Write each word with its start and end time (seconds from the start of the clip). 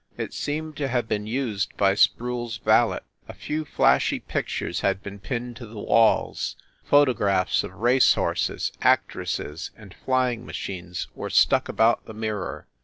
It 0.17 0.33
seemed 0.33 0.77
to 0.77 0.87
have 0.87 1.07
been 1.07 1.27
used 1.27 1.77
by 1.77 1.93
Sproule 1.93 2.47
s 2.47 2.57
valet. 2.57 3.01
A 3.27 3.35
few 3.35 3.63
flashy 3.63 4.19
pictures 4.19 4.79
had 4.79 5.03
been 5.03 5.19
pinned 5.19 5.57
to 5.57 5.67
the 5.67 5.77
walls, 5.79 6.55
photo 6.83 7.13
graphs 7.13 7.63
of 7.63 7.75
race 7.75 8.15
horses, 8.15 8.71
actresses 8.81 9.69
and 9.77 9.93
flying 9.93 10.43
machines 10.43 11.07
were 11.13 11.29
stuck 11.29 11.69
about 11.69 12.05
the 12.07 12.15
mirror. 12.15 12.65